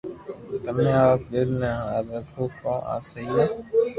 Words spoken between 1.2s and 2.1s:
دل تي ھاٿ